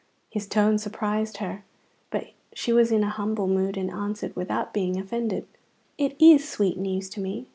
[0.31, 1.63] His tone surprised her;
[2.09, 5.45] but she was in a humble mood, and answered, without being offended:
[5.95, 7.45] "It is sweet news to me.